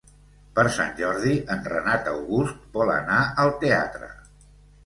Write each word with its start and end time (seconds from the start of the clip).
Per 0.59 0.63
Sant 0.77 0.95
Jordi 1.01 1.33
en 1.55 1.61
Renat 1.73 2.09
August 2.13 2.65
vol 2.79 2.93
anar 2.97 3.21
al 3.45 3.55
teatre. 3.67 4.11